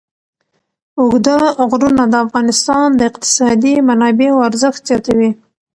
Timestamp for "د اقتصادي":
2.95-3.73